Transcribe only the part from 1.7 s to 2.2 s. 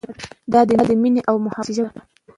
ژبه ده.